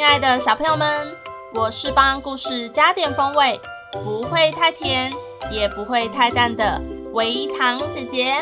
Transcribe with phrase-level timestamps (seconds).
[0.00, 1.14] 亲爱的小朋友们，
[1.52, 3.60] 我是帮故事加点风味，
[3.92, 5.12] 不会太甜，
[5.50, 6.80] 也不会太淡的
[7.12, 8.34] 维糖姐姐。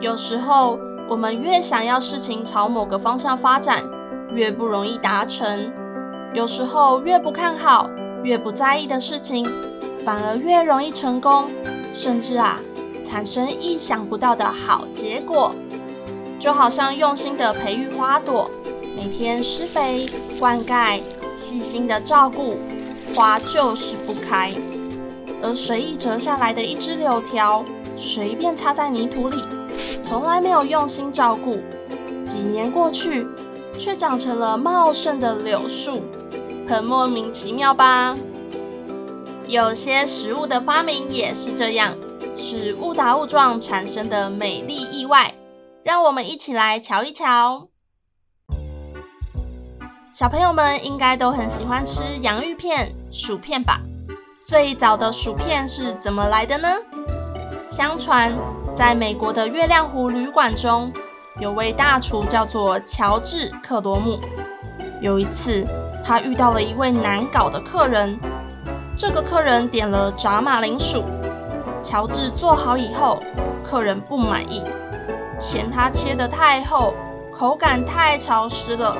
[0.00, 3.84] 有时候，我们越想要事情朝某个方向发展，
[4.32, 5.83] 越不容易达成。
[6.34, 7.88] 有时候越不看好、
[8.24, 9.46] 越不在意的事情，
[10.04, 11.48] 反而越容易成功，
[11.92, 12.60] 甚至啊，
[13.08, 15.54] 产生意想不到的好结果。
[16.40, 18.50] 就好像用心的培育花朵，
[18.96, 21.00] 每天施肥、灌溉、
[21.36, 22.56] 细心的照顾，
[23.14, 24.50] 花就是不开；
[25.40, 27.64] 而随意折下来的一枝柳条，
[27.96, 29.40] 随便插在泥土里，
[30.02, 31.58] 从来没有用心照顾，
[32.26, 33.24] 几年过去，
[33.78, 36.02] 却长成了茂盛的柳树。
[36.66, 38.16] 很莫名其妙吧？
[39.46, 41.94] 有些食物的发明也是这样，
[42.36, 45.34] 是误打误撞产生的美丽意外。
[45.82, 47.68] 让我们一起来瞧一瞧。
[50.14, 53.80] 小朋友们应该都很喜欢吃洋芋片、薯片吧？
[54.42, 56.68] 最早的薯片是怎么来的呢？
[57.68, 58.32] 相传，
[58.74, 60.90] 在美国的月亮湖旅馆中，
[61.38, 64.18] 有位大厨叫做乔治·克罗姆。
[65.02, 65.66] 有一次，
[66.06, 68.20] 他遇到了一位难搞的客人，
[68.94, 71.02] 这个客人点了炸马铃薯，
[71.82, 73.22] 乔治做好以后，
[73.64, 74.62] 客人不满意，
[75.40, 76.92] 嫌他切得太厚，
[77.34, 78.98] 口感太潮湿了。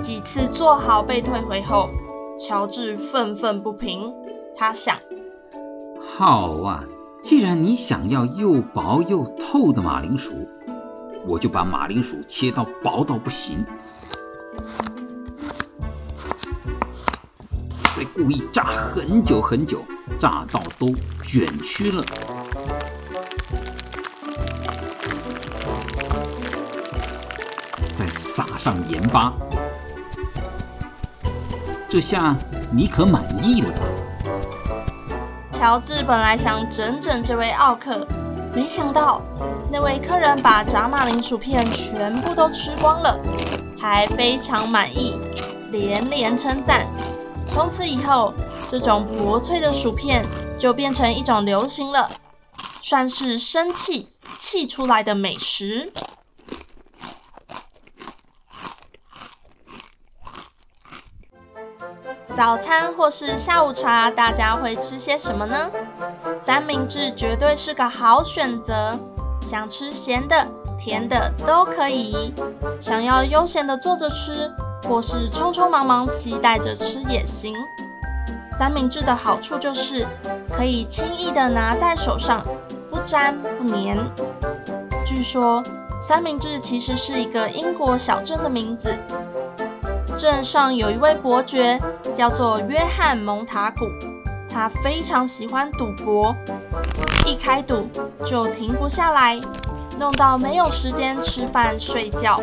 [0.00, 1.90] 几次做好被退回后，
[2.38, 4.14] 乔治愤愤不平，
[4.54, 4.96] 他想：
[6.16, 6.84] 好啊，
[7.20, 10.32] 既然你想要又薄又透的马铃薯，
[11.26, 13.66] 我就把马铃薯切到薄到不行。
[18.14, 19.84] 故意炸很久很久，
[20.20, 20.94] 炸到都
[21.24, 22.04] 卷曲了，
[27.92, 29.32] 再撒上盐巴，
[31.88, 32.36] 这下
[32.70, 33.78] 你可满意了吧？
[35.50, 38.06] 乔治本来想整整这位奥客，
[38.54, 39.20] 没想到
[39.72, 43.18] 那位客人把炸马铃薯片全部都吃光了，
[43.76, 45.18] 还非常满意，
[45.72, 46.86] 连连称赞。
[47.54, 48.34] 从此以后，
[48.68, 50.26] 这种薄脆的薯片
[50.58, 52.10] 就变成一种流行了，
[52.80, 55.92] 算是生气气出来的美食。
[62.36, 65.70] 早餐或是下午茶，大家会吃些什么呢？
[66.44, 68.98] 三明治绝对是个好选择，
[69.40, 72.34] 想吃咸的、甜的都可以，
[72.80, 74.52] 想要悠闲的坐着吃。
[74.88, 77.54] 或是匆匆忙忙携带着吃也行。
[78.56, 80.06] 三明治的好处就是
[80.52, 82.44] 可以轻易的拿在手上，
[82.88, 83.98] 不粘不黏。
[85.04, 85.62] 据说
[86.00, 88.94] 三明治其实是一个英国小镇的名字，
[90.16, 91.80] 镇上有一位伯爵
[92.14, 93.86] 叫做约翰蒙塔古，
[94.48, 96.34] 他非常喜欢赌博，
[97.26, 97.88] 一开赌
[98.24, 99.40] 就停不下来，
[99.98, 102.40] 弄到没有时间吃饭睡觉。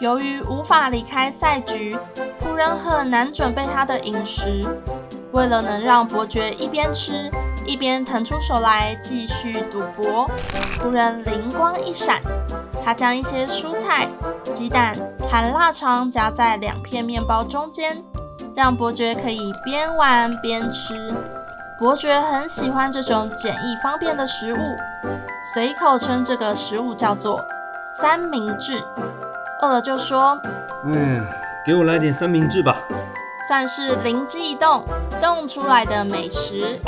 [0.00, 1.96] 由于无法离开赛局，
[2.40, 4.64] 仆人很难准备他的饮食。
[5.32, 7.30] 为了能让伯爵一边吃
[7.66, 10.30] 一边腾出手来继续赌博，
[10.80, 12.20] 仆人灵光一闪，
[12.84, 14.08] 他将一些蔬菜、
[14.52, 14.96] 鸡蛋
[15.28, 18.02] 和腊肠夹在两片面包中间，
[18.54, 21.14] 让伯爵可以边玩边吃。
[21.78, 24.58] 伯爵很喜欢这种简易方便的食物，
[25.54, 27.44] 随口称这个食物叫做
[28.00, 28.82] 三明治。
[29.60, 30.40] 饿了就说
[30.86, 31.26] ：“嗯，
[31.66, 32.76] 给我来点三明治吧。”
[33.48, 34.84] 算是灵机一动
[35.22, 36.80] 动出来的美食。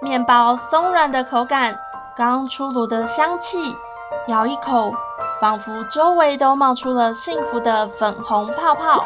[0.00, 1.78] 面包松软的口感，
[2.16, 3.76] 刚出炉的香气，
[4.28, 4.92] 咬一口，
[5.40, 9.04] 仿佛周围都冒出了幸福的粉红泡泡。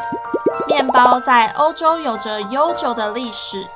[0.67, 3.67] 面包在欧洲有着悠久的历史。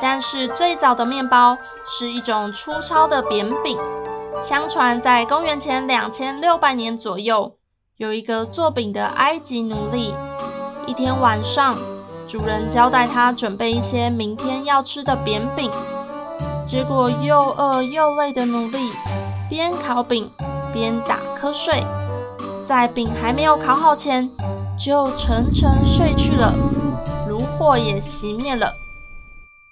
[0.00, 3.78] 但是最早的面包是一种粗糙的扁饼。
[4.42, 7.56] 相传在公元前两千六百年左右，
[7.96, 10.14] 有一个做饼的埃及奴隶。
[10.86, 11.78] 一天晚上，
[12.28, 15.70] 主人交代他准备一些明天要吃的扁饼。
[16.66, 18.90] 结果又饿又累的奴隶
[19.48, 20.30] 边烤饼
[20.72, 21.82] 边打瞌睡，
[22.64, 24.30] 在饼还没有烤好前
[24.78, 26.54] 就沉沉睡去了，
[27.28, 28.70] 炉火也熄灭了。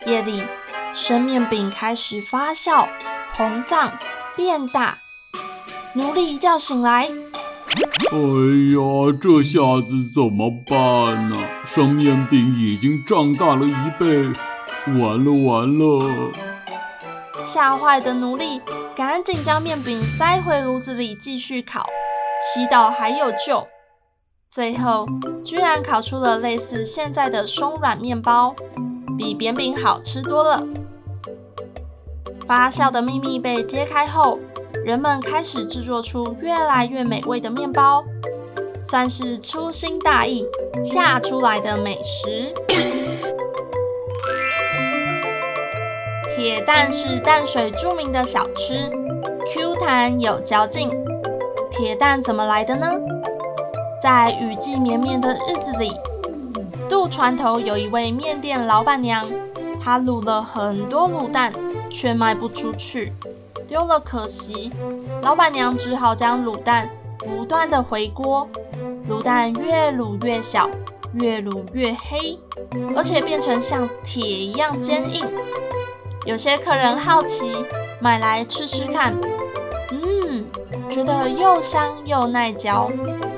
[0.06, 0.42] 夜里，
[0.92, 2.86] 生面饼开始发酵、
[3.34, 3.92] 膨胀、
[4.36, 4.98] 变大。
[5.94, 8.18] 奴隶一觉醒来，哎
[8.74, 11.36] 呀，这下子怎么办呢？
[11.64, 14.28] 生面饼已经胀大了一倍，
[15.00, 16.32] 完了完了！
[17.42, 18.60] 吓坏的奴隶
[18.94, 21.86] 赶紧将面饼塞回炉子里继续烤，
[22.42, 23.66] 祈祷还有救。
[24.50, 25.06] 最后，
[25.44, 28.54] 居然烤出了类似现在的松软面包。
[29.16, 30.66] 比扁饼好吃多了。
[32.46, 34.38] 发酵的秘密被揭开后，
[34.84, 38.04] 人们开始制作出越来越美味的面包，
[38.82, 40.46] 算是粗心大意
[40.82, 42.52] 吓出来的美食。
[46.36, 48.90] 铁蛋是淡水著名的小吃
[49.54, 50.90] ，Q 弹有嚼劲。
[51.70, 52.86] 铁蛋怎么来的呢？
[54.02, 55.92] 在雨季绵绵的日子里。
[57.08, 59.26] 船头有一位面店老板娘，
[59.80, 61.52] 她卤了很多卤蛋，
[61.90, 63.12] 却卖不出去，
[63.68, 64.70] 丢了可惜。
[65.22, 68.48] 老板娘只好将卤蛋不断地回锅，
[69.08, 70.68] 卤蛋越卤越小，
[71.14, 72.38] 越卤越黑，
[72.96, 75.24] 而且变成像铁一样坚硬。
[76.26, 77.64] 有些客人好奇，
[78.00, 79.14] 买来吃吃看，
[79.90, 80.46] 嗯，
[80.88, 82.90] 觉得又香又耐嚼，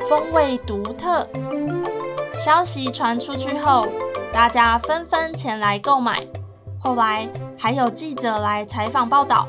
[0.09, 1.27] 风味独特。
[2.37, 3.89] 消息传出去后，
[4.33, 6.27] 大家纷纷前来购买。
[6.79, 7.29] 后来
[7.59, 9.49] 还有记者来采访报道，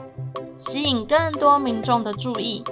[0.57, 2.63] 吸引更多民众的注意。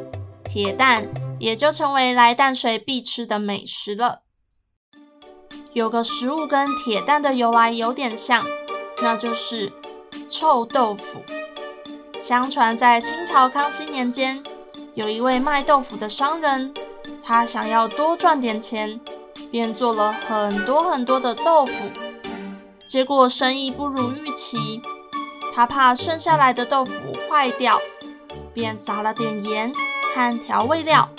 [0.45, 1.07] 铁蛋
[1.37, 4.21] 也就成为来淡水必吃的美食了。
[5.73, 8.45] 有个食物跟铁蛋的由来有点像，
[9.01, 9.71] 那就是
[10.29, 11.19] 臭豆腐。
[12.23, 14.41] 相传在清朝康熙年间，
[14.93, 16.73] 有一位卖豆腐的商人，
[17.21, 18.99] 他想要多赚点钱。
[19.55, 21.73] 便做了很多很多的豆腐，
[22.89, 24.81] 结果生意不如预期。
[25.53, 26.91] 他怕剩下来的豆腐
[27.29, 27.79] 坏掉，
[28.53, 29.71] 便撒了点盐
[30.13, 31.09] 和调味料，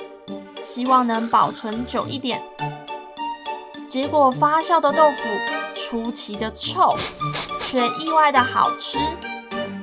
[0.61, 2.43] 希望能保存久一点。
[3.89, 5.23] 结果发酵的豆腐
[5.75, 6.95] 出奇的臭，
[7.63, 8.99] 却意外的好吃。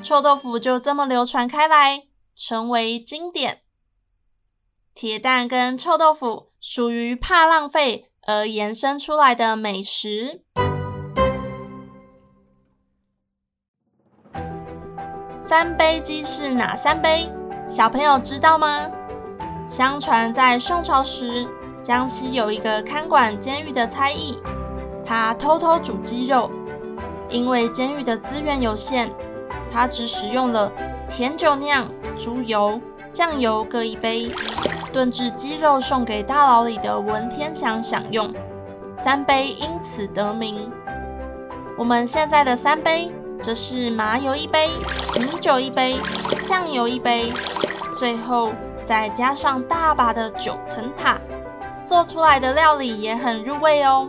[0.03, 2.03] 臭豆腐就这么流传开来，
[2.35, 3.61] 成为经典。
[4.93, 8.11] 铁蛋跟臭豆腐属于怕浪费。
[8.25, 10.41] 而延伸出来的美食。
[15.41, 17.29] 三杯鸡是哪三杯？
[17.67, 18.89] 小朋友知道吗？
[19.67, 21.47] 相传在宋朝时，
[21.81, 24.39] 江西有一个看管监狱的差役，
[25.05, 26.49] 他偷偷煮鸡肉，
[27.29, 29.09] 因为监狱的资源有限，
[29.71, 30.71] 他只使用了
[31.09, 32.79] 甜酒酿、猪油、
[33.13, 34.29] 酱油各一杯。
[34.91, 38.31] 炖制鸡肉送给大牢里的文天祥享用，
[39.03, 40.71] 三杯因此得名。
[41.75, 43.11] 我们现在的三杯
[43.41, 44.69] 则是麻油一杯、
[45.15, 45.95] 米酒一杯、
[46.45, 47.33] 酱油一杯，
[47.97, 51.19] 最后再加上大把的九层塔，
[51.83, 54.07] 做出来的料理也很入味哦。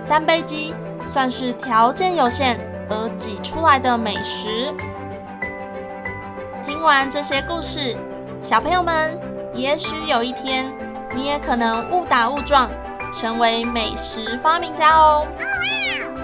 [0.00, 0.72] 三杯鸡
[1.04, 4.72] 算是条件有限而挤出来的美食。
[6.62, 7.96] 听完这些故事，
[8.40, 9.18] 小朋友们。
[9.52, 10.72] 也许有一天，
[11.12, 12.70] 你也可能误打误撞
[13.12, 15.26] 成为美食发明家哦。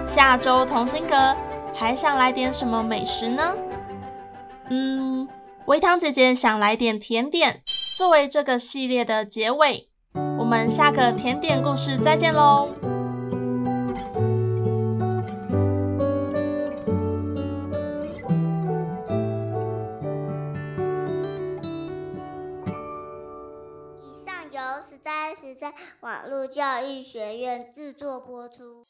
[0.06, 1.36] 下周同心阁
[1.74, 3.52] 还想来点什么美食呢？
[4.70, 5.28] 嗯，
[5.66, 7.62] 微糖姐姐想来点甜点，
[7.98, 9.88] 作为这个系列的结尾。
[10.38, 12.68] 我们下个甜点故事再见喽。
[26.00, 28.86] 网络教育学院制作播出。